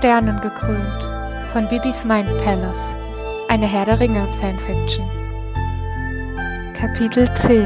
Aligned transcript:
Sternen 0.00 0.40
gekrönt 0.40 1.02
von 1.52 1.68
Bibis 1.68 2.06
Mind 2.06 2.30
Palace, 2.42 2.94
eine 3.50 3.66
Herr 3.66 3.84
der 3.84 4.00
Ringe 4.00 4.26
Fanfiction. 4.40 5.06
Kapitel 6.72 7.30
10 7.34 7.64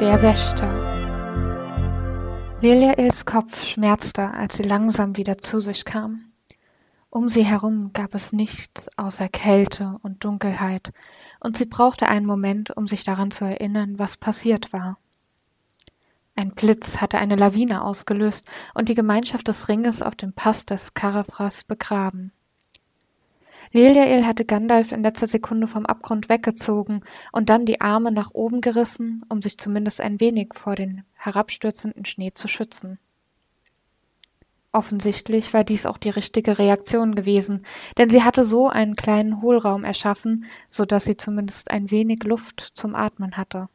Der 0.00 0.22
Wächter 0.22 0.72
Liliaels 2.62 3.26
Kopf 3.26 3.62
schmerzte, 3.62 4.30
als 4.30 4.56
sie 4.56 4.62
langsam 4.62 5.18
wieder 5.18 5.36
zu 5.36 5.60
sich 5.60 5.84
kam. 5.84 6.32
Um 7.10 7.28
sie 7.28 7.44
herum 7.44 7.90
gab 7.92 8.14
es 8.14 8.32
nichts 8.32 8.88
außer 8.96 9.28
Kälte 9.28 9.98
und 10.00 10.24
Dunkelheit, 10.24 10.92
und 11.40 11.58
sie 11.58 11.66
brauchte 11.66 12.08
einen 12.08 12.24
Moment, 12.24 12.74
um 12.74 12.86
sich 12.86 13.04
daran 13.04 13.30
zu 13.30 13.44
erinnern, 13.44 13.98
was 13.98 14.16
passiert 14.16 14.72
war. 14.72 14.96
Ein 16.38 16.52
Blitz 16.52 17.00
hatte 17.00 17.18
eine 17.18 17.34
Lawine 17.34 17.82
ausgelöst 17.82 18.46
und 18.72 18.88
die 18.88 18.94
Gemeinschaft 18.94 19.48
des 19.48 19.68
Ringes 19.68 20.02
auf 20.02 20.14
dem 20.14 20.32
Pass 20.32 20.64
des 20.66 20.94
Karathras 20.94 21.64
begraben. 21.64 22.30
Liliael 23.72 24.24
hatte 24.24 24.44
Gandalf 24.44 24.92
in 24.92 25.02
letzter 25.02 25.26
Sekunde 25.26 25.66
vom 25.66 25.84
Abgrund 25.84 26.28
weggezogen 26.28 27.02
und 27.32 27.48
dann 27.48 27.66
die 27.66 27.80
Arme 27.80 28.12
nach 28.12 28.30
oben 28.34 28.60
gerissen, 28.60 29.24
um 29.28 29.42
sich 29.42 29.58
zumindest 29.58 30.00
ein 30.00 30.20
wenig 30.20 30.54
vor 30.54 30.76
den 30.76 31.02
herabstürzenden 31.16 32.04
Schnee 32.04 32.30
zu 32.32 32.46
schützen. 32.46 33.00
Offensichtlich 34.70 35.52
war 35.52 35.64
dies 35.64 35.86
auch 35.86 35.98
die 35.98 36.10
richtige 36.10 36.56
Reaktion 36.56 37.16
gewesen, 37.16 37.66
denn 37.96 38.10
sie 38.10 38.22
hatte 38.22 38.44
so 38.44 38.68
einen 38.68 38.94
kleinen 38.94 39.42
Hohlraum 39.42 39.82
erschaffen, 39.82 40.44
so 40.68 40.84
dass 40.84 41.02
sie 41.02 41.16
zumindest 41.16 41.72
ein 41.72 41.90
wenig 41.90 42.22
Luft 42.22 42.60
zum 42.60 42.94
Atmen 42.94 43.36
hatte. 43.36 43.68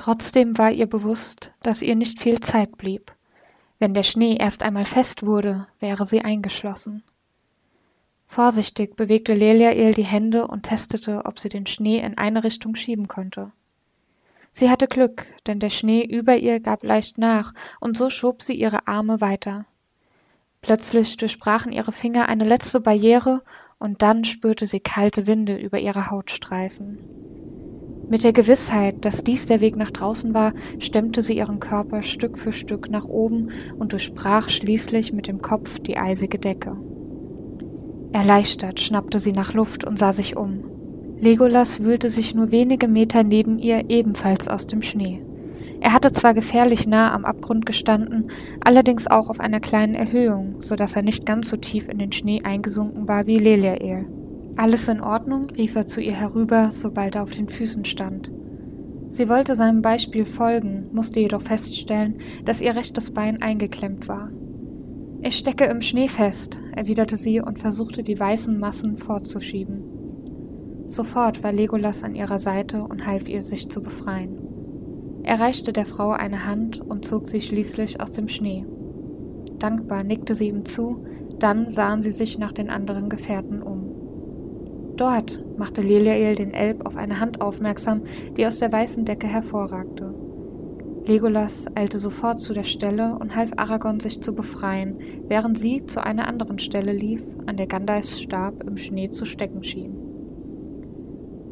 Trotzdem 0.00 0.56
war 0.56 0.70
ihr 0.70 0.86
bewusst, 0.86 1.52
dass 1.62 1.82
ihr 1.82 1.94
nicht 1.94 2.20
viel 2.20 2.40
Zeit 2.40 2.78
blieb. 2.78 3.12
Wenn 3.78 3.92
der 3.92 4.02
Schnee 4.02 4.34
erst 4.34 4.62
einmal 4.62 4.86
fest 4.86 5.26
wurde, 5.26 5.66
wäre 5.78 6.06
sie 6.06 6.22
eingeschlossen. 6.22 7.02
Vorsichtig 8.26 8.96
bewegte 8.96 9.34
Leliael 9.34 9.92
die 9.92 10.06
Hände 10.06 10.46
und 10.46 10.62
testete, 10.62 11.26
ob 11.26 11.38
sie 11.38 11.50
den 11.50 11.66
Schnee 11.66 11.98
in 11.98 12.16
eine 12.16 12.44
Richtung 12.44 12.76
schieben 12.76 13.08
konnte. 13.08 13.52
Sie 14.50 14.70
hatte 14.70 14.88
Glück, 14.88 15.26
denn 15.46 15.60
der 15.60 15.68
Schnee 15.68 16.02
über 16.02 16.38
ihr 16.38 16.60
gab 16.60 16.82
leicht 16.82 17.18
nach, 17.18 17.52
und 17.78 17.94
so 17.94 18.08
schob 18.08 18.40
sie 18.40 18.54
ihre 18.54 18.88
Arme 18.88 19.20
weiter. 19.20 19.66
Plötzlich 20.62 21.18
durchbrachen 21.18 21.72
ihre 21.72 21.92
Finger 21.92 22.26
eine 22.26 22.44
letzte 22.44 22.80
Barriere, 22.80 23.42
und 23.78 24.00
dann 24.00 24.24
spürte 24.24 24.64
sie 24.64 24.80
kalte 24.80 25.26
Winde 25.26 25.58
über 25.58 25.78
ihre 25.78 26.10
Haut 26.10 26.30
streifen. 26.30 27.19
Mit 28.10 28.24
der 28.24 28.32
Gewissheit, 28.32 29.04
dass 29.04 29.22
dies 29.22 29.46
der 29.46 29.60
Weg 29.60 29.76
nach 29.76 29.92
draußen 29.92 30.34
war, 30.34 30.52
stemmte 30.80 31.22
sie 31.22 31.36
ihren 31.36 31.60
Körper 31.60 32.02
Stück 32.02 32.38
für 32.38 32.52
Stück 32.52 32.90
nach 32.90 33.04
oben 33.04 33.50
und 33.78 33.92
durchbrach 33.92 34.48
schließlich 34.48 35.12
mit 35.12 35.28
dem 35.28 35.40
Kopf 35.42 35.78
die 35.78 35.96
eisige 35.96 36.40
Decke. 36.40 36.76
Erleichtert 38.10 38.80
schnappte 38.80 39.20
sie 39.20 39.30
nach 39.30 39.54
Luft 39.54 39.84
und 39.84 39.96
sah 39.96 40.12
sich 40.12 40.36
um. 40.36 40.64
Legolas 41.20 41.84
wühlte 41.84 42.08
sich 42.08 42.34
nur 42.34 42.50
wenige 42.50 42.88
Meter 42.88 43.22
neben 43.22 43.60
ihr 43.60 43.88
ebenfalls 43.88 44.48
aus 44.48 44.66
dem 44.66 44.82
Schnee. 44.82 45.22
Er 45.80 45.92
hatte 45.92 46.10
zwar 46.10 46.34
gefährlich 46.34 46.88
nah 46.88 47.14
am 47.14 47.24
Abgrund 47.24 47.64
gestanden, 47.64 48.32
allerdings 48.60 49.06
auch 49.06 49.30
auf 49.30 49.38
einer 49.38 49.60
kleinen 49.60 49.94
Erhöhung, 49.94 50.56
so 50.58 50.74
dass 50.74 50.96
er 50.96 51.02
nicht 51.02 51.26
ganz 51.26 51.48
so 51.48 51.56
tief 51.56 51.88
in 51.88 51.98
den 51.98 52.10
Schnee 52.10 52.40
eingesunken 52.42 53.06
war 53.06 53.28
wie 53.28 53.36
Leliael. 53.36 54.06
Alles 54.60 54.88
in 54.88 55.00
Ordnung? 55.00 55.48
rief 55.56 55.74
er 55.74 55.86
zu 55.86 56.02
ihr 56.02 56.12
herüber, 56.12 56.68
sobald 56.70 57.14
er 57.14 57.22
auf 57.22 57.30
den 57.30 57.48
Füßen 57.48 57.86
stand. 57.86 58.30
Sie 59.08 59.26
wollte 59.30 59.54
seinem 59.54 59.80
Beispiel 59.80 60.26
folgen, 60.26 60.90
musste 60.92 61.18
jedoch 61.18 61.40
feststellen, 61.40 62.18
dass 62.44 62.60
ihr 62.60 62.76
rechtes 62.76 63.10
Bein 63.10 63.40
eingeklemmt 63.40 64.06
war. 64.06 64.30
Ich 65.22 65.38
stecke 65.38 65.64
im 65.64 65.80
Schnee 65.80 66.08
fest, 66.08 66.58
erwiderte 66.76 67.16
sie 67.16 67.40
und 67.40 67.58
versuchte 67.58 68.02
die 68.02 68.20
weißen 68.20 68.60
Massen 68.60 68.98
fortzuschieben. 68.98 69.82
Sofort 70.88 71.42
war 71.42 71.52
Legolas 71.52 72.04
an 72.04 72.14
ihrer 72.14 72.38
Seite 72.38 72.82
und 72.82 73.06
half 73.06 73.30
ihr, 73.30 73.40
sich 73.40 73.70
zu 73.70 73.82
befreien. 73.82 74.36
Er 75.22 75.40
reichte 75.40 75.72
der 75.72 75.86
Frau 75.86 76.10
eine 76.10 76.44
Hand 76.44 76.82
und 76.82 77.06
zog 77.06 77.28
sie 77.28 77.40
schließlich 77.40 78.02
aus 78.02 78.10
dem 78.10 78.28
Schnee. 78.28 78.66
Dankbar 79.58 80.04
nickte 80.04 80.34
sie 80.34 80.48
ihm 80.48 80.66
zu, 80.66 81.06
dann 81.38 81.70
sahen 81.70 82.02
sie 82.02 82.10
sich 82.10 82.38
nach 82.38 82.52
den 82.52 82.68
anderen 82.68 83.08
Gefährten 83.08 83.62
um. 83.62 83.89
Dort, 85.00 85.42
machte 85.56 85.80
Leliael 85.80 86.34
den 86.34 86.52
Elb 86.52 86.84
auf 86.84 86.94
eine 86.94 87.20
Hand 87.20 87.40
aufmerksam, 87.40 88.02
die 88.36 88.46
aus 88.46 88.58
der 88.58 88.70
weißen 88.70 89.06
Decke 89.06 89.26
hervorragte. 89.26 90.14
Legolas 91.06 91.64
eilte 91.74 91.98
sofort 91.98 92.38
zu 92.38 92.52
der 92.52 92.64
Stelle 92.64 93.16
und 93.18 93.34
half 93.34 93.50
Aragorn, 93.56 94.00
sich 94.00 94.20
zu 94.20 94.34
befreien, 94.34 94.98
während 95.26 95.56
sie 95.56 95.86
zu 95.86 96.04
einer 96.04 96.28
anderen 96.28 96.58
Stelle 96.58 96.92
lief, 96.92 97.22
an 97.46 97.56
der 97.56 97.66
Gandalfs 97.66 98.20
Stab 98.20 98.62
im 98.62 98.76
Schnee 98.76 99.08
zu 99.08 99.24
stecken 99.24 99.64
schien. 99.64 99.96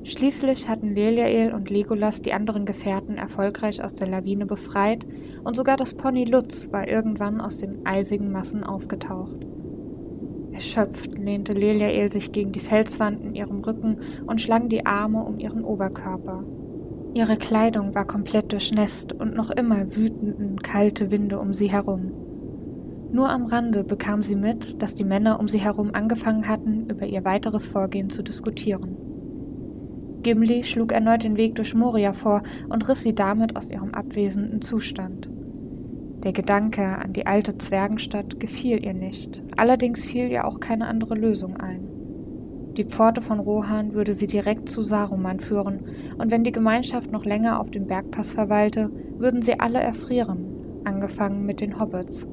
Schließlich 0.04 0.68
hatten 0.68 0.94
Leliael 0.94 1.54
und 1.54 1.70
Legolas 1.70 2.20
die 2.20 2.34
anderen 2.34 2.66
Gefährten 2.66 3.16
erfolgreich 3.16 3.82
aus 3.82 3.94
der 3.94 4.08
Lawine 4.08 4.44
befreit, 4.44 5.06
und 5.42 5.56
sogar 5.56 5.78
das 5.78 5.94
Pony 5.94 6.26
Lutz 6.26 6.70
war 6.70 6.86
irgendwann 6.86 7.40
aus 7.40 7.56
den 7.56 7.86
eisigen 7.86 8.30
Massen 8.30 8.62
aufgetaucht. 8.62 9.47
Erschöpft 10.58 11.16
lehnte 11.16 11.52
Leliael 11.52 12.10
sich 12.10 12.32
gegen 12.32 12.50
die 12.50 12.58
Felswand 12.58 13.24
in 13.24 13.36
ihrem 13.36 13.60
Rücken 13.60 14.00
und 14.26 14.40
schlang 14.40 14.68
die 14.68 14.86
Arme 14.86 15.22
um 15.22 15.38
ihren 15.38 15.62
Oberkörper. 15.62 16.42
Ihre 17.14 17.36
Kleidung 17.36 17.94
war 17.94 18.04
komplett 18.04 18.50
durchnässt 18.50 19.12
und 19.12 19.36
noch 19.36 19.50
immer 19.50 19.94
wütenden 19.94 20.56
kalte 20.56 21.12
Winde 21.12 21.38
um 21.38 21.52
sie 21.54 21.70
herum. 21.70 22.10
Nur 23.12 23.28
am 23.28 23.46
Rande 23.46 23.84
bekam 23.84 24.24
sie 24.24 24.34
mit, 24.34 24.82
dass 24.82 24.96
die 24.96 25.04
Männer 25.04 25.38
um 25.38 25.46
sie 25.46 25.58
herum 25.58 25.90
angefangen 25.92 26.48
hatten, 26.48 26.90
über 26.90 27.06
ihr 27.06 27.24
weiteres 27.24 27.68
Vorgehen 27.68 28.10
zu 28.10 28.24
diskutieren. 28.24 28.96
Gimli 30.24 30.64
schlug 30.64 30.90
erneut 30.90 31.22
den 31.22 31.36
Weg 31.36 31.54
durch 31.54 31.72
Moria 31.76 32.12
vor 32.12 32.42
und 32.68 32.88
riss 32.88 33.04
sie 33.04 33.14
damit 33.14 33.54
aus 33.54 33.70
ihrem 33.70 33.94
abwesenden 33.94 34.60
Zustand. 34.60 35.30
Der 36.24 36.32
Gedanke 36.32 36.82
an 36.84 37.12
die 37.12 37.26
alte 37.26 37.58
Zwergenstadt 37.58 38.40
gefiel 38.40 38.84
ihr 38.84 38.94
nicht, 38.94 39.40
allerdings 39.56 40.04
fiel 40.04 40.30
ihr 40.30 40.46
auch 40.46 40.58
keine 40.58 40.88
andere 40.88 41.14
Lösung 41.14 41.56
ein. 41.58 41.88
Die 42.76 42.84
Pforte 42.84 43.22
von 43.22 43.38
Rohan 43.38 43.94
würde 43.94 44.12
sie 44.12 44.26
direkt 44.26 44.68
zu 44.68 44.82
Saruman 44.82 45.38
führen, 45.38 45.84
und 46.18 46.30
wenn 46.30 46.42
die 46.42 46.52
Gemeinschaft 46.52 47.12
noch 47.12 47.24
länger 47.24 47.60
auf 47.60 47.70
dem 47.70 47.86
Bergpass 47.86 48.32
verweilte, 48.32 48.90
würden 49.16 49.42
sie 49.42 49.60
alle 49.60 49.80
erfrieren, 49.80 50.44
angefangen 50.84 51.46
mit 51.46 51.60
den 51.60 51.78
Hobbits. 51.78 52.26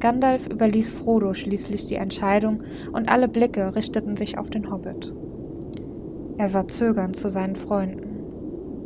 Gandalf 0.00 0.46
überließ 0.46 0.92
Frodo 0.92 1.32
schließlich 1.32 1.86
die 1.86 1.94
Entscheidung, 1.94 2.62
und 2.92 3.08
alle 3.08 3.28
Blicke 3.28 3.74
richteten 3.74 4.18
sich 4.18 4.36
auf 4.36 4.50
den 4.50 4.70
Hobbit. 4.70 5.14
Er 6.36 6.48
sah 6.48 6.68
zögernd 6.68 7.16
zu 7.16 7.28
seinen 7.28 7.56
Freunden. 7.56 8.13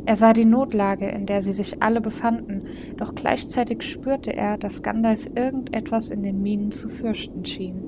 Er 0.09 0.15
sah 0.15 0.33
die 0.33 0.43
Notlage, 0.43 1.07
in 1.07 1.27
der 1.27 1.39
sie 1.39 1.53
sich 1.53 1.83
alle 1.83 2.01
befanden, 2.01 2.63
doch 2.97 3.13
gleichzeitig 3.13 3.83
spürte 3.83 4.35
er, 4.35 4.57
dass 4.57 4.81
Gandalf 4.81 5.27
irgendetwas 5.35 6.09
in 6.09 6.23
den 6.23 6.41
Minen 6.41 6.71
zu 6.71 6.89
fürchten 6.89 7.45
schien. 7.45 7.83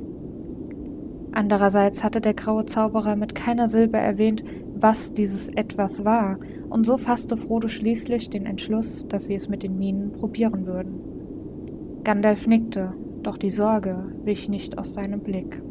Andererseits 1.31 2.03
hatte 2.03 2.21
der 2.21 2.35
graue 2.35 2.67
Zauberer 2.67 3.15
mit 3.15 3.33
keiner 3.33 3.69
Silbe 3.69 3.97
erwähnt, 3.97 4.43
was 4.75 5.15
dieses 5.15 5.49
etwas 5.49 6.05
war, 6.05 6.37
und 6.69 6.85
so 6.85 6.99
fasste 6.99 7.37
Frodo 7.37 7.67
schließlich 7.67 8.29
den 8.29 8.45
Entschluss, 8.45 9.07
dass 9.07 9.25
sie 9.25 9.33
es 9.33 9.49
mit 9.49 9.63
den 9.63 9.79
Minen 9.79 10.11
probieren 10.11 10.67
würden. 10.67 11.01
Gandalf 12.03 12.45
nickte, 12.45 12.93
doch 13.23 13.37
die 13.37 13.49
Sorge 13.49 14.13
wich 14.23 14.47
nicht 14.47 14.77
aus 14.77 14.93
seinem 14.93 15.21
Blick. 15.21 15.63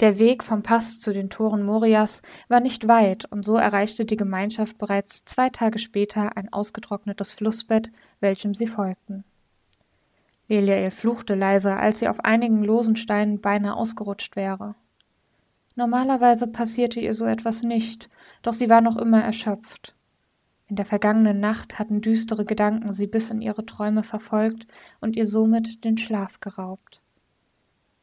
Der 0.00 0.18
Weg 0.18 0.42
vom 0.42 0.62
Pass 0.62 0.98
zu 0.98 1.12
den 1.12 1.28
Toren 1.28 1.62
Morias 1.62 2.22
war 2.48 2.60
nicht 2.60 2.88
weit, 2.88 3.26
und 3.26 3.44
so 3.44 3.56
erreichte 3.56 4.06
die 4.06 4.16
Gemeinschaft 4.16 4.78
bereits 4.78 5.26
zwei 5.26 5.50
Tage 5.50 5.78
später 5.78 6.38
ein 6.38 6.50
ausgetrocknetes 6.50 7.34
Flussbett, 7.34 7.92
welchem 8.18 8.54
sie 8.54 8.66
folgten. 8.66 9.24
Eliael 10.48 10.90
fluchte 10.90 11.34
leise, 11.34 11.76
als 11.76 11.98
sie 11.98 12.08
auf 12.08 12.24
einigen 12.24 12.64
losen 12.64 12.96
Steinen 12.96 13.42
beinahe 13.42 13.76
ausgerutscht 13.76 14.36
wäre. 14.36 14.74
Normalerweise 15.76 16.46
passierte 16.46 16.98
ihr 16.98 17.12
so 17.12 17.26
etwas 17.26 17.62
nicht, 17.62 18.08
doch 18.40 18.54
sie 18.54 18.70
war 18.70 18.80
noch 18.80 18.96
immer 18.96 19.22
erschöpft. 19.22 19.94
In 20.66 20.76
der 20.76 20.86
vergangenen 20.86 21.40
Nacht 21.40 21.78
hatten 21.78 22.00
düstere 22.00 22.46
Gedanken 22.46 22.92
sie 22.92 23.06
bis 23.06 23.30
in 23.30 23.42
ihre 23.42 23.66
Träume 23.66 24.02
verfolgt 24.02 24.66
und 25.00 25.14
ihr 25.14 25.26
somit 25.26 25.84
den 25.84 25.98
Schlaf 25.98 26.40
geraubt. 26.40 26.99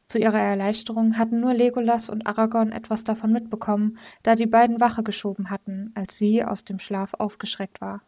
Zu 0.08 0.18
ihrer 0.18 0.40
Erleichterung 0.40 1.18
hatten 1.18 1.40
nur 1.40 1.52
Legolas 1.52 2.08
und 2.08 2.26
Aragorn 2.26 2.72
etwas 2.72 3.04
davon 3.04 3.30
mitbekommen, 3.30 3.98
da 4.22 4.36
die 4.36 4.46
beiden 4.46 4.80
Wache 4.80 5.02
geschoben 5.02 5.50
hatten, 5.50 5.92
als 5.94 6.16
sie 6.16 6.42
aus 6.42 6.64
dem 6.64 6.78
Schlaf 6.78 7.12
aufgeschreckt 7.12 7.82
war. 7.82 8.00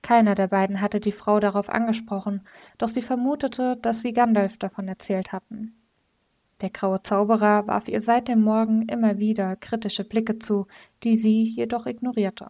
Keiner 0.00 0.34
der 0.34 0.48
beiden 0.48 0.80
hatte 0.80 0.98
die 0.98 1.12
Frau 1.12 1.38
darauf 1.38 1.68
angesprochen, 1.68 2.40
doch 2.78 2.88
sie 2.88 3.02
vermutete, 3.02 3.76
dass 3.82 4.00
sie 4.00 4.14
Gandalf 4.14 4.56
davon 4.56 4.88
erzählt 4.88 5.32
hatten. 5.32 5.74
Der 6.62 6.70
graue 6.70 7.02
Zauberer 7.02 7.66
warf 7.66 7.86
ihr 7.86 8.00
seit 8.00 8.28
dem 8.28 8.40
Morgen 8.40 8.88
immer 8.88 9.18
wieder 9.18 9.56
kritische 9.56 10.04
Blicke 10.04 10.38
zu, 10.38 10.66
die 11.04 11.16
sie 11.16 11.44
jedoch 11.44 11.84
ignorierte. 11.84 12.48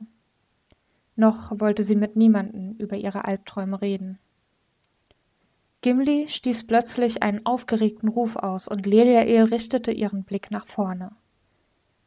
Noch 1.17 1.59
wollte 1.59 1.83
sie 1.83 1.97
mit 1.97 2.15
niemanden 2.15 2.77
über 2.77 2.97
ihre 2.97 3.25
Albträume 3.25 3.83
reden. 3.83 4.21
Gimli 5.83 6.29
stieß 6.29 6.67
plötzlich 6.67 7.23
einen 7.23 7.47
aufgeregten 7.47 8.09
Ruf 8.09 8.37
aus 8.37 8.69
und 8.69 8.87
Leliael 8.87 9.45
richtete 9.45 9.93
ihren 9.93 10.25
Blick 10.25 10.51
nach 10.51 10.67
vorne. 10.67 11.13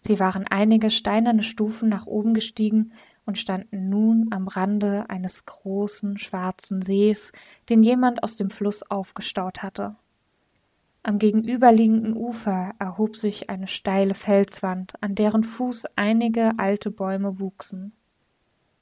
Sie 0.02 0.20
waren 0.20 0.46
einige 0.48 0.92
steinerne 0.92 1.44
Stufen 1.44 1.90
nach 1.90 2.06
oben 2.06 2.34
gestiegen 2.34 2.92
und 3.26 3.40
standen 3.40 3.90
nun 3.90 4.28
am 4.32 4.48
Rande 4.48 5.06
eines 5.10 5.46
großen 5.46 6.18
schwarzen 6.18 6.82
Sees, 6.82 7.32
den 7.70 7.82
jemand 7.82 8.22
aus 8.22 8.36
dem 8.36 8.50
Fluss 8.50 8.84
aufgestaut 8.84 9.64
hatte. 9.64 9.96
Am 11.02 11.20
gegenüberliegenden 11.20 12.16
Ufer 12.16 12.74
erhob 12.80 13.18
sich 13.18 13.50
eine 13.50 13.68
steile 13.68 14.14
Felswand, 14.14 14.94
an 15.02 15.16
deren 15.16 15.44
Fuß 15.44 15.86
einige 15.96 16.54
alte 16.58 16.92
Bäume 16.92 17.40
wuchsen. 17.40 17.94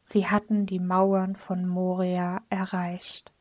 Sie 0.03 0.27
hatten 0.27 0.65
die 0.65 0.79
Mauern 0.79 1.35
von 1.35 1.67
Moria 1.67 2.41
erreicht. 2.49 3.31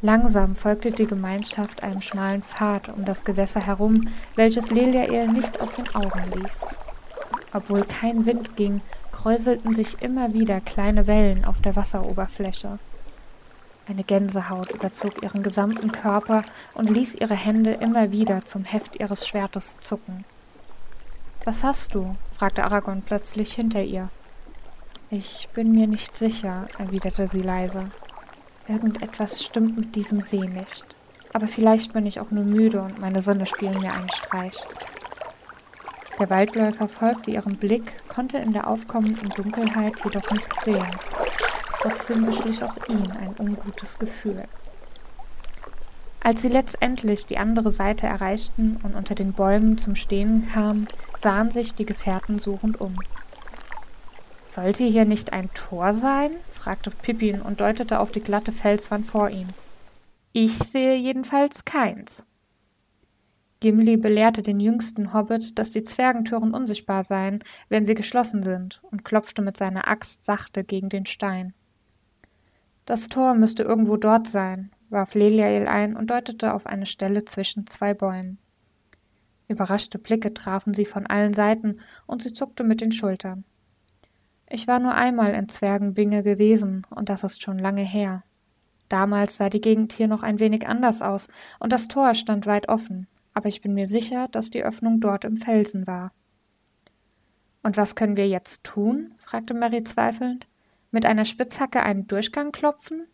Langsam 0.00 0.54
folgte 0.54 0.92
die 0.92 1.06
Gemeinschaft 1.06 1.82
einem 1.82 2.00
schmalen 2.00 2.42
Pfad 2.44 2.88
um 2.88 3.04
das 3.04 3.24
Gewässer 3.24 3.60
herum, 3.60 4.08
welches 4.36 4.70
Leliael 4.70 5.26
nicht 5.26 5.60
aus 5.60 5.72
den 5.72 5.92
Augen 5.92 6.22
ließ. 6.36 6.76
Obwohl 7.52 7.82
kein 7.82 8.24
Wind 8.24 8.54
ging, 8.54 8.80
kräuselten 9.10 9.74
sich 9.74 10.00
immer 10.00 10.32
wieder 10.34 10.60
kleine 10.60 11.08
Wellen 11.08 11.44
auf 11.44 11.60
der 11.60 11.74
Wasseroberfläche. 11.74 12.78
Eine 13.88 14.04
Gänsehaut 14.04 14.70
überzog 14.70 15.20
ihren 15.24 15.42
gesamten 15.42 15.90
Körper 15.90 16.42
und 16.74 16.90
ließ 16.90 17.16
ihre 17.16 17.34
Hände 17.34 17.72
immer 17.72 18.12
wieder 18.12 18.44
zum 18.44 18.64
Heft 18.64 19.00
ihres 19.00 19.26
Schwertes 19.26 19.78
zucken. 19.80 20.24
Was 21.44 21.64
hast 21.64 21.94
du? 21.94 22.14
fragte 22.36 22.62
Aragorn 22.62 23.02
plötzlich 23.02 23.52
hinter 23.54 23.82
ihr. 23.82 24.10
Ich 25.10 25.48
bin 25.54 25.72
mir 25.72 25.88
nicht 25.88 26.14
sicher, 26.14 26.68
erwiderte 26.78 27.26
sie 27.26 27.40
leise. 27.40 27.88
Irgendetwas 28.68 29.42
stimmt 29.42 29.78
mit 29.78 29.96
diesem 29.96 30.20
See 30.20 30.46
nicht. 30.46 30.94
Aber 31.32 31.48
vielleicht 31.48 31.94
bin 31.94 32.04
ich 32.04 32.20
auch 32.20 32.30
nur 32.30 32.44
müde 32.44 32.82
und 32.82 33.00
meine 33.00 33.22
Sinne 33.22 33.46
spielen 33.46 33.78
mir 33.80 33.94
einen 33.94 34.10
Streich. 34.10 34.66
Der 36.18 36.28
Waldläufer 36.28 36.88
folgte 36.88 37.30
ihrem 37.30 37.56
Blick, 37.56 37.94
konnte 38.08 38.36
in 38.36 38.52
der 38.52 38.66
aufkommenden 38.66 39.30
Dunkelheit 39.30 39.94
jedoch 40.04 40.30
nichts 40.32 40.64
sehen. 40.64 40.86
Trotzdem 41.80 42.26
beschlich 42.26 42.62
auch 42.62 42.76
ihn 42.88 43.10
ein 43.12 43.34
ungutes 43.38 43.98
Gefühl. 43.98 44.44
Als 46.20 46.42
sie 46.42 46.48
letztendlich 46.48 47.24
die 47.24 47.38
andere 47.38 47.70
Seite 47.70 48.06
erreichten 48.06 48.78
und 48.82 48.94
unter 48.94 49.14
den 49.14 49.32
Bäumen 49.32 49.78
zum 49.78 49.94
Stehen 49.94 50.46
kamen, 50.52 50.88
sahen 51.18 51.50
sich 51.50 51.72
die 51.72 51.86
Gefährten 51.86 52.38
suchend 52.38 52.80
um. 52.80 52.96
Sollte 54.48 54.84
hier 54.84 55.04
nicht 55.04 55.34
ein 55.34 55.52
Tor 55.52 55.92
sein? 55.92 56.30
fragte 56.50 56.90
Pippin 56.90 57.42
und 57.42 57.60
deutete 57.60 58.00
auf 58.00 58.10
die 58.10 58.22
glatte 58.22 58.50
Felswand 58.50 59.04
vor 59.04 59.28
ihm. 59.28 59.48
Ich 60.32 60.54
sehe 60.54 60.96
jedenfalls 60.96 61.66
keins. 61.66 62.24
Gimli 63.60 63.98
belehrte 63.98 64.42
den 64.42 64.58
jüngsten 64.58 65.12
Hobbit, 65.12 65.58
dass 65.58 65.70
die 65.70 65.82
Zwergentüren 65.82 66.54
unsichtbar 66.54 67.04
seien, 67.04 67.44
wenn 67.68 67.84
sie 67.84 67.94
geschlossen 67.94 68.42
sind, 68.42 68.80
und 68.90 69.04
klopfte 69.04 69.42
mit 69.42 69.56
seiner 69.56 69.86
Axt 69.88 70.24
sachte 70.24 70.64
gegen 70.64 70.88
den 70.88 71.06
Stein. 71.06 71.52
Das 72.86 73.08
Tor 73.10 73.34
müsste 73.34 73.64
irgendwo 73.64 73.96
dort 73.96 74.28
sein, 74.28 74.70
warf 74.88 75.14
Leliael 75.14 75.68
ein 75.68 75.94
und 75.94 76.08
deutete 76.08 76.54
auf 76.54 76.66
eine 76.66 76.86
Stelle 76.86 77.24
zwischen 77.26 77.66
zwei 77.66 77.92
Bäumen. 77.92 78.38
Überraschte 79.48 79.98
Blicke 79.98 80.32
trafen 80.32 80.72
sie 80.72 80.86
von 80.86 81.06
allen 81.06 81.34
Seiten, 81.34 81.80
und 82.06 82.22
sie 82.22 82.32
zuckte 82.32 82.64
mit 82.64 82.80
den 82.80 82.92
Schultern. 82.92 83.44
Ich 84.50 84.66
war 84.66 84.78
nur 84.78 84.94
einmal 84.94 85.34
in 85.34 85.48
Zwergenbinge 85.48 86.22
gewesen, 86.22 86.86
und 86.90 87.10
das 87.10 87.22
ist 87.22 87.42
schon 87.42 87.58
lange 87.58 87.82
her. 87.82 88.22
Damals 88.88 89.36
sah 89.36 89.50
die 89.50 89.60
Gegend 89.60 89.92
hier 89.92 90.08
noch 90.08 90.22
ein 90.22 90.38
wenig 90.38 90.66
anders 90.66 91.02
aus, 91.02 91.28
und 91.60 91.72
das 91.72 91.88
Tor 91.88 92.14
stand 92.14 92.46
weit 92.46 92.68
offen, 92.68 93.06
aber 93.34 93.48
ich 93.48 93.60
bin 93.60 93.74
mir 93.74 93.86
sicher, 93.86 94.28
dass 94.28 94.48
die 94.48 94.64
Öffnung 94.64 95.00
dort 95.00 95.24
im 95.24 95.36
Felsen 95.36 95.86
war. 95.86 96.12
Und 97.62 97.76
was 97.76 97.94
können 97.94 98.16
wir 98.16 98.26
jetzt 98.26 98.64
tun? 98.64 99.12
fragte 99.18 99.52
Mary 99.52 99.84
zweifelnd. 99.84 100.46
Mit 100.90 101.04
einer 101.04 101.26
Spitzhacke 101.26 101.82
einen 101.82 102.06
Durchgang 102.06 102.50
klopfen? 102.50 103.06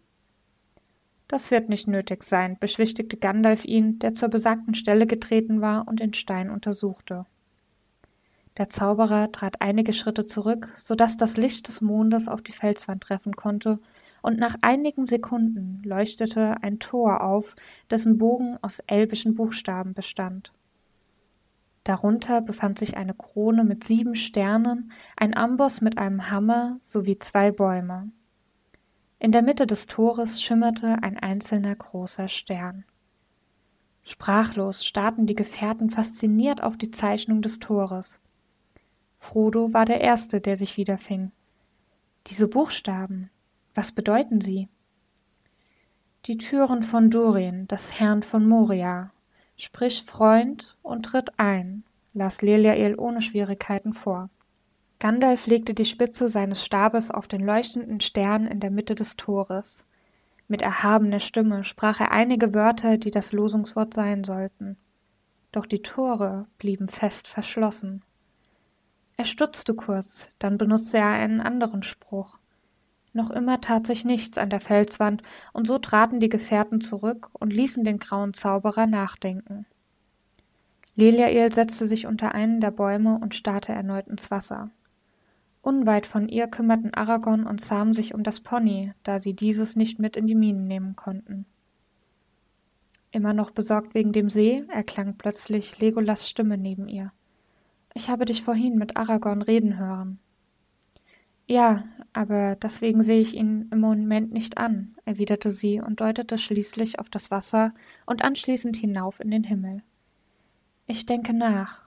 Das 1.26 1.50
wird 1.50 1.68
nicht 1.68 1.88
nötig 1.88 2.22
sein, 2.22 2.58
beschwichtigte 2.60 3.16
Gandalf 3.16 3.64
ihn, 3.64 3.98
der 3.98 4.14
zur 4.14 4.28
besagten 4.28 4.76
Stelle 4.76 5.08
getreten 5.08 5.60
war 5.60 5.88
und 5.88 5.98
den 5.98 6.14
Stein 6.14 6.50
untersuchte. 6.50 7.26
Der 8.56 8.68
Zauberer 8.68 9.32
trat 9.32 9.60
einige 9.60 9.92
Schritte 9.92 10.26
zurück, 10.26 10.72
so 10.76 10.94
dass 10.94 11.16
das 11.16 11.36
Licht 11.36 11.66
des 11.66 11.80
Mondes 11.80 12.28
auf 12.28 12.40
die 12.40 12.52
Felswand 12.52 13.02
treffen 13.02 13.34
konnte, 13.34 13.80
und 14.22 14.38
nach 14.38 14.56
einigen 14.62 15.04
Sekunden 15.04 15.82
leuchtete 15.84 16.62
ein 16.62 16.78
Tor 16.78 17.22
auf, 17.22 17.56
dessen 17.90 18.16
Bogen 18.16 18.56
aus 18.62 18.78
elbischen 18.86 19.34
Buchstaben 19.34 19.92
bestand. 19.92 20.54
Darunter 21.82 22.40
befand 22.40 22.78
sich 22.78 22.96
eine 22.96 23.12
Krone 23.12 23.64
mit 23.64 23.84
sieben 23.84 24.14
Sternen, 24.14 24.90
ein 25.16 25.36
Amboss 25.36 25.82
mit 25.82 25.98
einem 25.98 26.30
Hammer 26.30 26.76
sowie 26.78 27.18
zwei 27.18 27.50
Bäume. 27.50 28.10
In 29.18 29.32
der 29.32 29.42
Mitte 29.42 29.66
des 29.66 29.86
Tores 29.86 30.40
schimmerte 30.40 30.96
ein 31.02 31.18
einzelner 31.18 31.74
großer 31.74 32.28
Stern. 32.28 32.84
Sprachlos 34.02 34.86
starrten 34.86 35.26
die 35.26 35.34
Gefährten 35.34 35.90
fasziniert 35.90 36.62
auf 36.62 36.78
die 36.78 36.90
Zeichnung 36.90 37.42
des 37.42 37.58
Tores. 37.58 38.20
Frodo 39.24 39.72
war 39.72 39.86
der 39.86 40.02
Erste, 40.02 40.42
der 40.42 40.56
sich 40.56 40.76
wiederfing. 40.76 41.32
Diese 42.26 42.46
Buchstaben, 42.46 43.30
was 43.74 43.90
bedeuten 43.90 44.42
sie? 44.42 44.68
Die 46.26 46.36
Türen 46.36 46.82
von 46.82 47.10
Durin, 47.10 47.66
des 47.66 47.98
Herrn 47.98 48.22
von 48.22 48.46
Moria. 48.46 49.12
Sprich 49.56 50.02
Freund 50.02 50.76
und 50.82 51.06
tritt 51.06 51.38
ein, 51.38 51.84
las 52.12 52.42
Leliael 52.42 52.98
ohne 52.98 53.22
Schwierigkeiten 53.22 53.94
vor. 53.94 54.28
Gandalf 54.98 55.46
legte 55.46 55.72
die 55.72 55.86
Spitze 55.86 56.28
seines 56.28 56.62
Stabes 56.62 57.10
auf 57.10 57.26
den 57.26 57.40
leuchtenden 57.40 58.00
Stern 58.00 58.46
in 58.46 58.60
der 58.60 58.70
Mitte 58.70 58.94
des 58.94 59.16
Tores. 59.16 59.86
Mit 60.48 60.60
erhabener 60.60 61.20
Stimme 61.20 61.64
sprach 61.64 61.98
er 61.98 62.12
einige 62.12 62.52
Wörter, 62.52 62.98
die 62.98 63.10
das 63.10 63.32
Losungswort 63.32 63.94
sein 63.94 64.22
sollten. 64.22 64.76
Doch 65.50 65.64
die 65.64 65.82
Tore 65.82 66.46
blieben 66.58 66.88
fest 66.88 67.26
verschlossen. 67.26 68.04
Er 69.16 69.24
stutzte 69.24 69.74
kurz, 69.74 70.28
dann 70.38 70.58
benutzte 70.58 70.98
er 70.98 71.08
einen 71.08 71.40
anderen 71.40 71.82
Spruch. 71.82 72.38
Noch 73.12 73.30
immer 73.30 73.60
tat 73.60 73.86
sich 73.86 74.04
nichts 74.04 74.38
an 74.38 74.50
der 74.50 74.60
Felswand, 74.60 75.22
und 75.52 75.68
so 75.68 75.78
traten 75.78 76.18
die 76.18 76.28
Gefährten 76.28 76.80
zurück 76.80 77.30
und 77.32 77.52
ließen 77.52 77.84
den 77.84 77.98
grauen 77.98 78.34
Zauberer 78.34 78.88
nachdenken. 78.88 79.66
Leliael 80.96 81.52
setzte 81.52 81.86
sich 81.86 82.06
unter 82.06 82.34
einen 82.34 82.60
der 82.60 82.72
Bäume 82.72 83.18
und 83.22 83.34
starrte 83.34 83.72
erneut 83.72 84.08
ins 84.08 84.30
Wasser. 84.32 84.70
Unweit 85.62 86.06
von 86.06 86.28
ihr 86.28 86.46
kümmerten 86.48 86.92
Aragorn 86.92 87.46
und 87.46 87.60
Sam 87.60 87.92
sich 87.92 88.14
um 88.14 88.22
das 88.22 88.40
Pony, 88.40 88.92
da 89.02 89.18
sie 89.18 89.34
dieses 89.34 89.76
nicht 89.76 89.98
mit 89.98 90.16
in 90.16 90.26
die 90.26 90.34
Minen 90.34 90.66
nehmen 90.66 90.94
konnten. 90.96 91.46
Immer 93.12 93.32
noch 93.32 93.52
besorgt 93.52 93.94
wegen 93.94 94.12
dem 94.12 94.28
See, 94.28 94.64
erklang 94.68 95.14
plötzlich 95.16 95.78
Legolas 95.78 96.28
Stimme 96.28 96.58
neben 96.58 96.88
ihr. 96.88 97.12
Ich 97.94 98.10
habe 98.10 98.24
dich 98.24 98.42
vorhin 98.42 98.76
mit 98.76 98.96
Aragorn 98.96 99.40
reden 99.40 99.78
hören. 99.78 100.18
Ja, 101.46 101.84
aber 102.12 102.56
deswegen 102.56 103.02
sehe 103.02 103.20
ich 103.20 103.34
ihn 103.34 103.68
im 103.70 103.80
Moment 103.80 104.32
nicht 104.32 104.58
an, 104.58 104.96
erwiderte 105.04 105.50
sie 105.50 105.80
und 105.80 106.00
deutete 106.00 106.38
schließlich 106.38 106.98
auf 106.98 107.08
das 107.08 107.30
Wasser 107.30 107.72
und 108.06 108.22
anschließend 108.22 108.76
hinauf 108.76 109.20
in 109.20 109.30
den 109.30 109.44
Himmel. 109.44 109.82
Ich 110.86 111.06
denke 111.06 111.32
nach. 111.32 111.82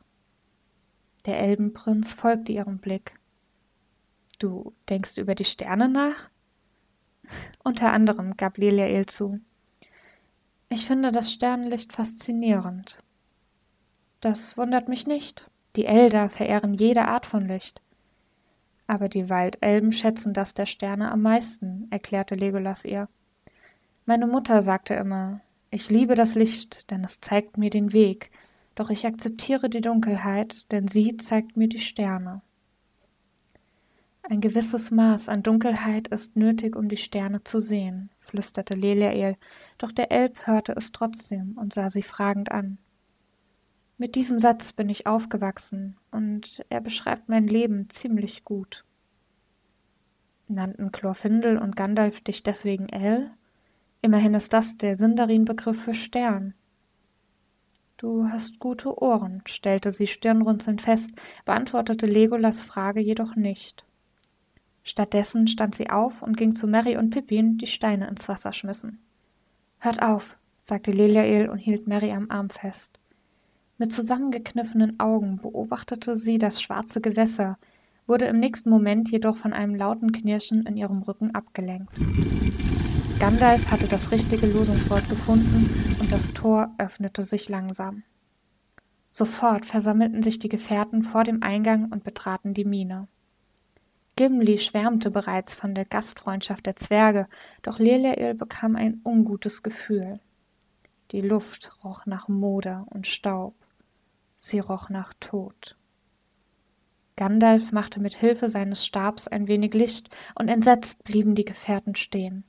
Der 1.26 1.40
Elbenprinz 1.40 2.14
folgte 2.14 2.54
ihrem 2.54 2.78
Blick. 2.78 3.20
Du 4.40 4.74
denkst 4.90 5.18
über 5.18 5.36
die 5.36 5.44
Sterne 5.44 5.90
nach? 5.90 6.30
Unter 7.64 7.92
anderem 7.92 8.36
gab 8.36 8.58
Leliael 8.58 9.08
zu. 9.08 9.42
Ich 10.70 10.86
finde 10.86 11.12
das 11.12 11.32
Sternenlicht 11.32 11.92
faszinierend. 11.92 13.04
Das 14.22 14.58
wundert 14.58 14.88
mich 14.88 15.06
nicht. 15.08 15.50
Die 15.78 15.86
Elder 15.86 16.30
verehren 16.30 16.74
jede 16.74 17.08
Art 17.08 17.28
von 17.28 17.48
Licht. 17.48 17.82
Aber 18.88 19.10
die 19.10 19.30
Waldelben 19.30 19.92
schätzen 19.92 20.34
das 20.34 20.56
der 20.56 20.66
Sterne 20.66 21.12
am 21.12 21.22
meisten, 21.22 21.88
erklärte 21.92 22.34
Legolas 22.34 22.84
ihr. 22.84 23.08
Meine 24.06 24.26
Mutter 24.26 24.64
sagte 24.64 24.96
immer, 24.96 25.42
ich 25.70 25.90
liebe 25.90 26.16
das 26.16 26.34
Licht, 26.34 26.90
denn 26.90 27.04
es 27.04 27.22
zeigt 27.22 27.58
mir 27.58 27.70
den 27.70 27.94
Weg, 27.94 28.32
doch 28.74 28.90
ich 28.90 29.06
akzeptiere 29.06 29.70
die 29.70 29.82
Dunkelheit, 29.82 30.72
denn 30.72 30.88
sie 30.88 31.18
zeigt 31.18 31.58
mir 31.58 31.68
die 31.68 31.80
Sterne. 31.80 32.42
Ein 34.24 34.42
gewisses 34.42 34.90
Maß 34.90 35.30
an 35.30 35.44
Dunkelheit 35.44 36.08
ist 36.08 36.36
nötig, 36.36 36.76
um 36.76 36.90
die 36.90 36.98
Sterne 36.98 37.44
zu 37.44 37.60
sehen, 37.60 38.10
flüsterte 38.20 38.74
Leliael, 38.74 39.36
doch 39.78 39.92
der 39.92 40.12
Elb 40.12 40.48
hörte 40.48 40.74
es 40.76 40.92
trotzdem 40.92 41.56
und 41.58 41.74
sah 41.74 41.90
sie 41.90 42.02
fragend 42.02 42.52
an. 42.52 42.80
Mit 44.00 44.14
diesem 44.14 44.38
Satz 44.38 44.74
bin 44.74 44.90
ich 44.90 45.08
aufgewachsen 45.08 45.98
und 46.12 46.64
er 46.70 46.82
beschreibt 46.82 47.30
mein 47.30 47.48
Leben 47.48 47.90
ziemlich 47.90 48.44
gut. 48.44 48.86
Nannten 50.48 50.92
Chlorfindel 50.92 51.58
und 51.58 51.76
Gandalf 51.76 52.22
dich 52.22 52.44
deswegen 52.44 52.90
El? 52.90 53.32
Immerhin 54.02 54.36
ist 54.36 54.54
das 54.54 54.78
der 54.78 54.96
Sindarin-Begriff 54.96 55.82
für 55.82 55.96
Stern. 55.96 56.54
Du 57.98 58.30
hast 58.30 58.60
gute 58.60 59.02
Ohren, 59.02 59.42
stellte 59.48 59.92
sie 59.92 60.06
stirnrunzelnd 60.06 60.84
fest, 60.84 61.12
beantwortete 61.46 62.06
Legolas 62.06 62.64
Frage 62.64 63.00
jedoch 63.00 63.36
nicht. 63.36 63.84
Stattdessen 64.84 65.48
stand 65.48 65.74
sie 65.74 65.90
auf 65.90 66.22
und 66.22 66.38
ging 66.38 66.54
zu 66.54 66.68
Mary 66.68 66.98
und 66.98 67.10
Pippin, 67.10 67.58
die 67.58 67.66
Steine 67.66 68.08
ins 68.08 68.30
Wasser 68.30 68.54
schmissen. 68.54 69.00
Hört 69.80 70.04
auf, 70.04 70.38
sagte 70.62 70.92
Leliael 70.92 71.50
und 71.50 71.58
hielt 71.58 71.88
Mary 71.88 72.12
am 72.12 72.30
Arm 72.30 72.52
fest. 72.52 73.00
Mit 73.80 73.94
zusammengekniffenen 73.94 75.00
Augen 75.00 75.38
beobachtete 75.38 76.16
sie 76.16 76.40
das 76.40 76.60
schwarze 76.60 77.00
Gewässer, 77.00 77.60
wurde 78.08 78.26
im 78.26 78.40
nächsten 78.40 78.72
Moment 78.72 79.12
jedoch 79.12 79.38
von 79.38 79.54
einem 79.54 79.76
lauten 79.76 80.12
Knirschen 80.12 80.66
in 80.66 80.78
ihrem 80.78 81.04
Rücken 81.04 81.36
abgelenkt. 81.36 81.94
Gandalf 83.20 83.70
hatte 83.70 83.88
das 83.88 84.12
richtige 84.12 84.48
Losungswort 84.48 85.08
gefunden 85.10 85.70
und 86.00 86.12
das 86.12 86.34
Tor 86.34 86.74
öffnete 86.80 87.24
sich 87.24 87.50
langsam. 87.50 88.02
Sofort 89.12 89.66
versammelten 89.66 90.24
sich 90.24 90.40
die 90.40 90.50
Gefährten 90.50 91.04
vor 91.04 91.24
dem 91.24 91.44
Eingang 91.44 91.92
und 91.92 92.04
betraten 92.04 92.56
die 92.56 92.66
Mine. 92.66 93.08
Gimli 94.16 94.58
schwärmte 94.58 95.12
bereits 95.12 95.54
von 95.54 95.76
der 95.76 95.86
Gastfreundschaft 95.86 96.66
der 96.66 96.76
Zwerge, 96.76 97.28
doch 97.62 97.78
Leliael 97.78 98.34
bekam 98.34 98.76
ein 98.76 99.02
ungutes 99.04 99.62
Gefühl. 99.62 100.20
Die 101.12 101.22
Luft 101.22 101.72
roch 101.84 102.08
nach 102.08 102.28
Moder 102.28 102.88
und 102.90 103.06
Staub. 103.06 103.54
Sie 104.38 104.60
roch 104.60 104.90
nach 104.90 105.14
Tod. 105.20 105.78
Gandalf 107.16 107.72
machte 107.72 108.00
mit 108.00 108.16
Hilfe 108.16 108.48
seines 108.48 108.86
Stabs 108.86 109.28
ein 109.28 109.48
wenig 109.48 109.74
Licht, 109.74 110.10
und 110.36 110.48
entsetzt 110.48 111.04
blieben 111.04 111.36
die 111.36 111.46
Gefährten 111.46 111.96
stehen. 111.96 112.44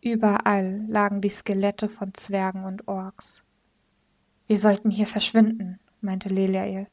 Überall 0.00 0.84
lagen 0.88 1.20
die 1.20 1.28
Skelette 1.28 1.88
von 1.88 2.14
Zwergen 2.14 2.64
und 2.64 2.88
Orks. 2.88 3.42
Wir 4.46 4.56
sollten 4.56 4.90
hier 4.90 5.06
verschwinden, 5.06 5.78
meinte 6.00 6.28
Leliael. 6.28 6.86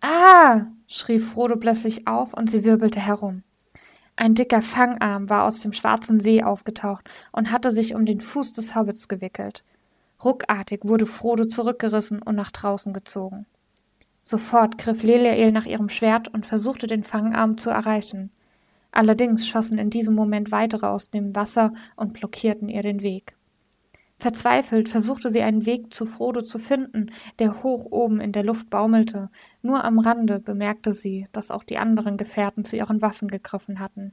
Ah! 0.00 0.66
schrie 0.86 1.18
Frodo 1.18 1.56
plötzlich 1.56 2.06
auf 2.06 2.34
und 2.34 2.50
sie 2.50 2.64
wirbelte 2.64 3.00
herum. 3.00 3.42
Ein 4.16 4.34
dicker 4.34 4.62
Fangarm 4.62 5.28
war 5.28 5.44
aus 5.44 5.60
dem 5.60 5.72
schwarzen 5.72 6.20
See 6.20 6.42
aufgetaucht 6.42 7.08
und 7.32 7.50
hatte 7.50 7.70
sich 7.70 7.94
um 7.94 8.06
den 8.06 8.20
Fuß 8.20 8.52
des 8.52 8.74
Hobbits 8.74 9.08
gewickelt. 9.08 9.64
Ruckartig 10.24 10.80
wurde 10.84 11.06
Frodo 11.06 11.44
zurückgerissen 11.44 12.22
und 12.22 12.36
nach 12.36 12.50
draußen 12.50 12.92
gezogen. 12.92 13.46
Sofort 14.22 14.78
griff 14.78 15.02
Leliael 15.02 15.52
nach 15.52 15.66
ihrem 15.66 15.88
Schwert 15.88 16.28
und 16.28 16.46
versuchte 16.46 16.86
den 16.86 17.04
Fangarm 17.04 17.58
zu 17.58 17.70
erreichen. 17.70 18.30
Allerdings 18.90 19.46
schossen 19.46 19.78
in 19.78 19.90
diesem 19.90 20.14
Moment 20.14 20.50
weitere 20.50 20.86
aus 20.86 21.10
dem 21.10 21.36
Wasser 21.36 21.72
und 21.96 22.14
blockierten 22.14 22.68
ihr 22.68 22.82
den 22.82 23.02
Weg. 23.02 23.36
Verzweifelt 24.18 24.88
versuchte 24.88 25.28
sie 25.28 25.42
einen 25.42 25.66
Weg 25.66 25.92
zu 25.92 26.06
Frodo 26.06 26.40
zu 26.40 26.58
finden, 26.58 27.10
der 27.38 27.62
hoch 27.62 27.86
oben 27.90 28.20
in 28.20 28.32
der 28.32 28.44
Luft 28.44 28.70
baumelte. 28.70 29.28
Nur 29.60 29.84
am 29.84 29.98
Rande 29.98 30.40
bemerkte 30.40 30.94
sie, 30.94 31.26
dass 31.32 31.50
auch 31.50 31.64
die 31.64 31.76
anderen 31.76 32.16
Gefährten 32.16 32.64
zu 32.64 32.76
ihren 32.76 33.02
Waffen 33.02 33.28
gegriffen 33.28 33.78
hatten. 33.78 34.12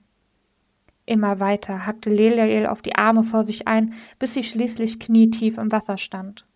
Immer 1.05 1.39
weiter 1.39 1.86
hackte 1.86 2.10
Leliael 2.10 2.65
auf 2.67 2.81
die 2.81 2.95
Arme 2.95 3.24
vor 3.24 3.43
sich 3.43 3.67
ein, 3.67 3.93
bis 4.19 4.33
sie 4.33 4.43
schließlich 4.43 5.00
knietief 5.00 5.57
im 5.57 5.72
Wasser 5.72 5.98
stand. 5.98 6.48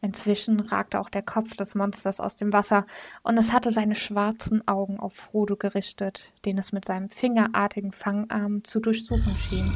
Inzwischen 0.00 0.60
ragte 0.60 1.00
auch 1.00 1.08
der 1.08 1.22
Kopf 1.22 1.56
des 1.56 1.74
Monsters 1.74 2.20
aus 2.20 2.36
dem 2.36 2.52
Wasser, 2.52 2.86
und 3.22 3.36
es 3.36 3.52
hatte 3.52 3.70
seine 3.70 3.96
schwarzen 3.96 4.66
Augen 4.68 5.00
auf 5.00 5.14
Frodo 5.14 5.56
gerichtet, 5.56 6.32
den 6.44 6.58
es 6.58 6.70
mit 6.70 6.84
seinem 6.84 7.08
fingerartigen 7.08 7.92
Fangarm 7.92 8.62
zu 8.62 8.78
durchsuchen 8.78 9.34
schien. 9.36 9.72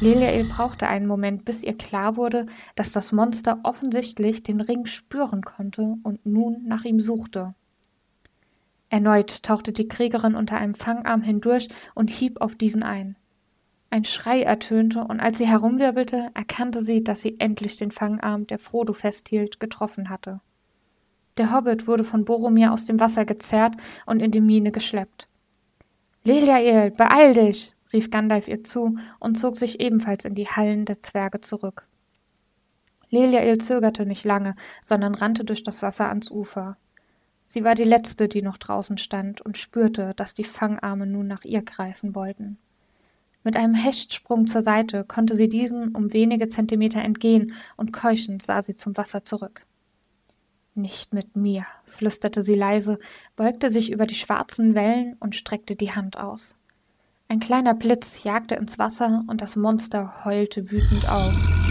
Leliael 0.00 0.44
brauchte 0.44 0.88
einen 0.88 1.06
Moment, 1.06 1.44
bis 1.44 1.62
ihr 1.62 1.78
klar 1.78 2.16
wurde, 2.16 2.46
dass 2.74 2.90
das 2.90 3.12
Monster 3.12 3.60
offensichtlich 3.62 4.42
den 4.42 4.60
Ring 4.60 4.84
spüren 4.86 5.42
konnte 5.42 5.94
und 6.02 6.26
nun 6.26 6.64
nach 6.66 6.84
ihm 6.84 6.98
suchte. 6.98 7.54
Erneut 8.92 9.42
tauchte 9.42 9.72
die 9.72 9.88
Kriegerin 9.88 10.34
unter 10.34 10.58
einem 10.58 10.74
Fangarm 10.74 11.22
hindurch 11.22 11.68
und 11.94 12.10
hieb 12.10 12.42
auf 12.42 12.56
diesen 12.56 12.82
ein. 12.82 13.16
Ein 13.88 14.04
Schrei 14.04 14.42
ertönte, 14.42 15.00
und 15.04 15.18
als 15.18 15.38
sie 15.38 15.46
herumwirbelte, 15.46 16.30
erkannte 16.34 16.82
sie, 16.82 17.02
dass 17.02 17.22
sie 17.22 17.40
endlich 17.40 17.78
den 17.78 17.90
Fangarm, 17.90 18.46
der 18.46 18.58
Frodo 18.58 18.92
festhielt, 18.92 19.60
getroffen 19.60 20.10
hatte. 20.10 20.42
Der 21.38 21.54
Hobbit 21.54 21.86
wurde 21.86 22.04
von 22.04 22.26
Boromir 22.26 22.70
aus 22.70 22.84
dem 22.84 23.00
Wasser 23.00 23.24
gezerrt 23.24 23.76
und 24.04 24.20
in 24.20 24.30
die 24.30 24.42
Mine 24.42 24.72
geschleppt. 24.72 25.26
Leliael, 26.24 26.90
beeil 26.90 27.32
dich! 27.32 27.74
rief 27.94 28.10
Gandalf 28.10 28.46
ihr 28.46 28.62
zu 28.62 28.98
und 29.18 29.38
zog 29.38 29.56
sich 29.56 29.80
ebenfalls 29.80 30.26
in 30.26 30.34
die 30.34 30.48
Hallen 30.48 30.84
der 30.84 31.00
Zwerge 31.00 31.40
zurück. 31.40 31.86
Leliael 33.08 33.56
zögerte 33.56 34.04
nicht 34.04 34.24
lange, 34.24 34.54
sondern 34.82 35.14
rannte 35.14 35.46
durch 35.46 35.62
das 35.62 35.80
Wasser 35.80 36.10
ans 36.10 36.30
Ufer. 36.30 36.76
Sie 37.52 37.64
war 37.64 37.74
die 37.74 37.84
letzte, 37.84 38.28
die 38.28 38.40
noch 38.40 38.56
draußen 38.56 38.96
stand 38.96 39.42
und 39.42 39.58
spürte, 39.58 40.14
dass 40.16 40.32
die 40.32 40.42
Fangarme 40.42 41.06
nun 41.06 41.26
nach 41.26 41.44
ihr 41.44 41.60
greifen 41.60 42.14
wollten. 42.14 42.56
Mit 43.44 43.56
einem 43.56 43.74
Hechtsprung 43.74 44.46
zur 44.46 44.62
Seite 44.62 45.04
konnte 45.04 45.36
sie 45.36 45.50
diesen 45.50 45.94
um 45.94 46.14
wenige 46.14 46.48
Zentimeter 46.48 47.02
entgehen, 47.02 47.52
und 47.76 47.92
keuchend 47.92 48.42
sah 48.42 48.62
sie 48.62 48.74
zum 48.74 48.96
Wasser 48.96 49.22
zurück. 49.22 49.66
Nicht 50.74 51.12
mit 51.12 51.36
mir, 51.36 51.66
flüsterte 51.84 52.40
sie 52.40 52.54
leise, 52.54 52.98
beugte 53.36 53.68
sich 53.68 53.92
über 53.92 54.06
die 54.06 54.14
schwarzen 54.14 54.74
Wellen 54.74 55.16
und 55.20 55.36
streckte 55.36 55.76
die 55.76 55.92
Hand 55.92 56.16
aus. 56.16 56.56
Ein 57.28 57.40
kleiner 57.40 57.74
Blitz 57.74 58.24
jagte 58.24 58.54
ins 58.54 58.78
Wasser 58.78 59.24
und 59.26 59.42
das 59.42 59.56
Monster 59.56 60.24
heulte 60.24 60.70
wütend 60.70 61.06
auf. 61.06 61.61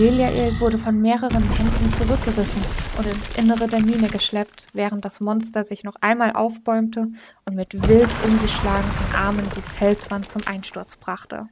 Leliael 0.00 0.58
wurde 0.60 0.78
von 0.78 0.98
mehreren 0.98 1.42
Händen 1.42 1.92
zurückgerissen 1.92 2.62
und 2.96 3.04
ins 3.04 3.36
Innere 3.36 3.68
der 3.68 3.82
Mine 3.82 4.08
geschleppt, 4.08 4.68
während 4.72 5.04
das 5.04 5.20
Monster 5.20 5.62
sich 5.62 5.84
noch 5.84 5.96
einmal 6.00 6.32
aufbäumte 6.32 7.08
und 7.44 7.54
mit 7.54 7.86
wild 7.86 8.08
um 8.24 8.38
sich 8.38 8.50
schlagenden 8.50 9.14
Armen 9.14 9.46
die 9.54 9.60
Felswand 9.60 10.26
zum 10.26 10.46
Einsturz 10.46 10.96
brachte. 10.96 11.50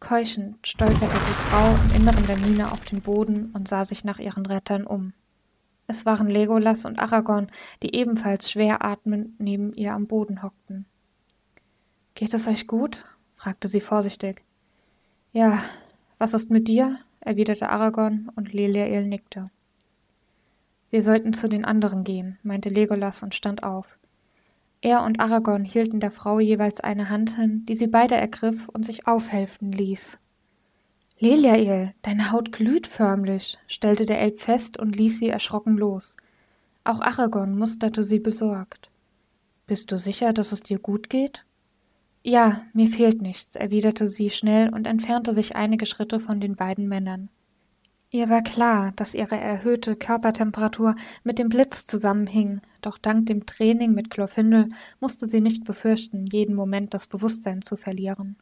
Keuchend 0.00 0.66
stolperte 0.66 1.14
die 1.14 1.50
Frau 1.50 1.74
im 1.74 2.00
Inneren 2.00 2.26
der 2.26 2.38
Mine 2.38 2.72
auf 2.72 2.86
den 2.86 3.02
Boden 3.02 3.52
und 3.54 3.68
sah 3.68 3.84
sich 3.84 4.02
nach 4.02 4.18
ihren 4.18 4.46
Rettern 4.46 4.86
um. 4.86 5.12
Es 5.88 6.06
waren 6.06 6.30
Legolas 6.30 6.86
und 6.86 6.98
Aragorn, 6.98 7.50
die 7.82 7.94
ebenfalls 7.94 8.50
schwer 8.50 8.82
atmend 8.82 9.38
neben 9.38 9.74
ihr 9.74 9.92
am 9.92 10.06
Boden 10.06 10.42
hockten. 10.42 10.86
Geht 12.14 12.32
es 12.32 12.48
euch 12.48 12.66
gut? 12.66 13.04
fragte 13.36 13.68
sie 13.68 13.82
vorsichtig. 13.82 14.42
Ja, 15.34 15.58
was 16.16 16.32
ist 16.32 16.50
mit 16.50 16.66
dir? 16.66 16.98
Erwiderte 17.26 17.68
Aragorn, 17.68 18.30
und 18.36 18.52
Leliael 18.52 19.06
nickte. 19.06 19.50
Wir 20.90 21.02
sollten 21.02 21.32
zu 21.32 21.48
den 21.48 21.64
anderen 21.64 22.04
gehen, 22.04 22.38
meinte 22.42 22.68
Legolas 22.68 23.22
und 23.22 23.34
stand 23.34 23.62
auf. 23.62 23.98
Er 24.80 25.02
und 25.02 25.20
Aragorn 25.20 25.64
hielten 25.64 26.00
der 26.00 26.12
Frau 26.12 26.38
jeweils 26.38 26.80
eine 26.80 27.08
Hand 27.08 27.36
hin, 27.36 27.66
die 27.66 27.74
sie 27.74 27.88
beide 27.88 28.14
ergriff 28.14 28.68
und 28.68 28.84
sich 28.84 29.06
aufhelfen 29.06 29.72
ließ. 29.72 30.18
Leliael, 31.18 31.94
deine 32.02 32.30
Haut 32.30 32.52
glüht 32.52 32.86
förmlich, 32.86 33.58
stellte 33.66 34.06
der 34.06 34.20
Elb 34.20 34.38
fest 34.38 34.78
und 34.78 34.94
ließ 34.94 35.18
sie 35.18 35.28
erschrocken 35.28 35.76
los. 35.76 36.16
Auch 36.84 37.00
Aragorn 37.00 37.58
musterte 37.58 38.02
sie 38.02 38.20
besorgt. 38.20 38.90
Bist 39.66 39.90
du 39.90 39.98
sicher, 39.98 40.32
dass 40.32 40.52
es 40.52 40.62
dir 40.62 40.78
gut 40.78 41.10
geht? 41.10 41.44
Ja, 42.28 42.62
mir 42.72 42.88
fehlt 42.88 43.22
nichts, 43.22 43.54
erwiderte 43.54 44.08
sie 44.08 44.30
schnell 44.30 44.70
und 44.70 44.88
entfernte 44.88 45.30
sich 45.30 45.54
einige 45.54 45.86
Schritte 45.86 46.18
von 46.18 46.40
den 46.40 46.56
beiden 46.56 46.88
Männern. 46.88 47.28
Ihr 48.10 48.28
war 48.28 48.42
klar, 48.42 48.92
dass 48.96 49.14
ihre 49.14 49.36
erhöhte 49.36 49.94
Körpertemperatur 49.94 50.96
mit 51.22 51.38
dem 51.38 51.48
Blitz 51.48 51.86
zusammenhing, 51.86 52.62
doch 52.82 52.98
dank 52.98 53.26
dem 53.26 53.46
Training 53.46 53.94
mit 53.94 54.10
Glorfindel 54.10 54.70
musste 54.98 55.28
sie 55.28 55.40
nicht 55.40 55.62
befürchten, 55.62 56.26
jeden 56.26 56.56
Moment 56.56 56.94
das 56.94 57.06
Bewusstsein 57.06 57.62
zu 57.62 57.76
verlieren. 57.76 58.34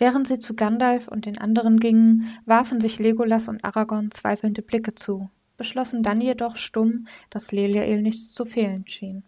Während 0.00 0.26
sie 0.26 0.40
zu 0.40 0.56
Gandalf 0.56 1.06
und 1.06 1.24
den 1.24 1.38
anderen 1.38 1.78
gingen, 1.78 2.26
warfen 2.46 2.80
sich 2.80 2.98
Legolas 2.98 3.46
und 3.46 3.64
Aragorn 3.64 4.10
zweifelnde 4.10 4.62
Blicke 4.62 4.96
zu, 4.96 5.30
beschlossen 5.56 6.02
dann 6.02 6.20
jedoch 6.20 6.56
stumm, 6.56 7.06
dass 7.30 7.52
Leliael 7.52 8.02
nichts 8.02 8.32
zu 8.32 8.44
fehlen 8.44 8.88
schien. 8.88 9.22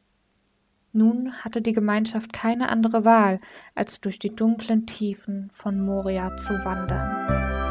Nun 0.93 1.33
hatte 1.45 1.63
die 1.63 1.73
Gemeinschaft 1.73 2.33
keine 2.33 2.69
andere 2.69 3.05
Wahl, 3.05 3.41
als 3.75 4.01
durch 4.01 4.19
die 4.19 4.35
dunklen 4.35 4.87
Tiefen 4.87 5.51
von 5.53 5.81
Moria 5.81 6.37
zu 6.37 6.53
wandern. 6.65 7.70